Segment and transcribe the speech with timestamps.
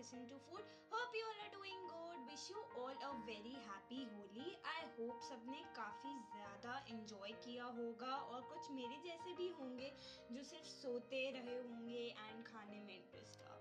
[0.00, 0.64] Kissing to Food.
[0.88, 2.18] Hope you all are doing good.
[2.24, 8.14] Wish you all a very happy Holi I hope सबने काफ़ी ज़्यादा enjoy किया होगा
[8.32, 9.90] और कुछ मेरे जैसे भी होंगे
[10.32, 13.58] जो सिर्फ़ सोते रहे होंगे एंड खाने में इंटरेस्ट था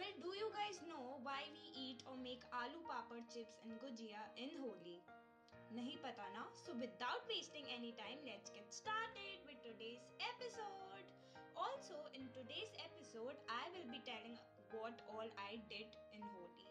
[0.00, 0.98] well do you guys know
[1.28, 5.00] why we eat और make aloo papad chips and gujiya in Holi
[5.78, 11.16] नहीं पता ना so without wasting any time let's get started with today's episode.
[11.56, 14.36] Also, in today's episode, I will be telling
[14.78, 16.70] what all i did in holi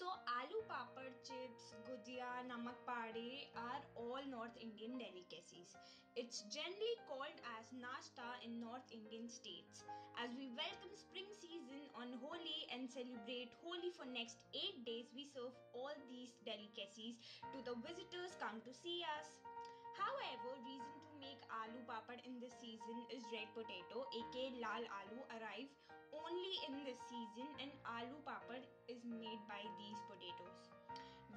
[0.00, 0.06] so
[0.40, 5.74] aloo papad chips gujia namak pade are all north indian delicacies.
[6.20, 9.84] It's generally called as nashta in north indian states.
[10.22, 15.28] As we welcome spring season on holi and celebrate holi for next 8 days we
[15.34, 17.20] serve all these delicacies
[17.52, 19.28] to the visitors come to see us.
[20.00, 25.22] However, reason to make aloo papad in this season is red potato, aka lal aloo,
[25.36, 25.68] arrive
[26.30, 30.70] only in this season, and aloo papad is made by these potatoes.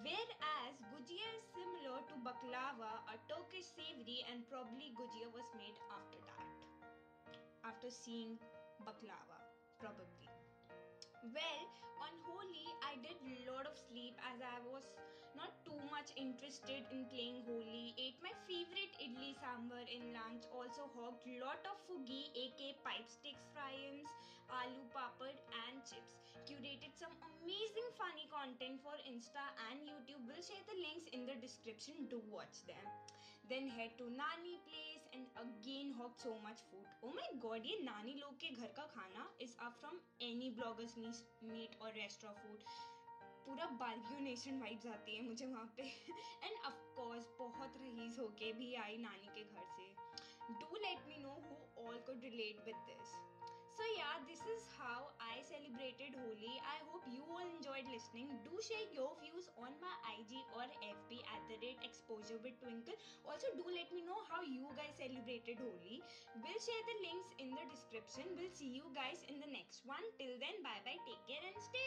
[0.03, 6.19] Whereas gujia is similar to baklava, a Turkish savory, and probably gujia was made after
[6.29, 6.49] that.
[7.63, 8.35] After seeing
[8.83, 9.39] baklava,
[9.79, 10.27] probably.
[11.23, 11.63] Well,
[12.03, 14.83] on Holi, I did a lot of sleep as I was
[15.39, 17.62] not too much interested in playing Holi
[19.42, 20.46] sambar in lunch.
[20.54, 24.06] Also hogged lot of fugi, aka pipe sticks, fry-ins,
[24.48, 25.34] aloo papad,
[25.66, 26.14] and chips.
[26.46, 30.22] Curated some amazing funny content for Insta and YouTube.
[30.30, 32.06] Will share the links in the description.
[32.06, 32.86] Do watch them.
[33.50, 36.86] Then head to Nani place and again hogged so much food.
[37.02, 40.94] Oh my god, ये नानी लोग के घर का खाना is up from any bloggers
[41.00, 42.91] meet meet और restaurant food
[43.45, 46.79] पूरा बालकियों nation vibes आती है मुझे वहाँ पे। एंड ऑफ़
[47.39, 49.91] बहुत रहीस होके भी आई नानी के घर से।
[50.61, 53.13] Do let me know who all could relate with this
[53.77, 58.59] so yeah this is how I celebrated Holi I hope you all enjoyed listening do
[58.67, 62.57] share your views on my I G और F B at the rate exposure with
[62.59, 66.01] Twinkle also do let me know how you guys celebrated Holi
[66.37, 70.09] will share the links in the description will see you guys in the next one
[70.17, 71.82] till then bye bye take care and stay